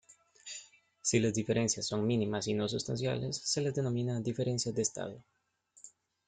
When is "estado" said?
4.81-5.21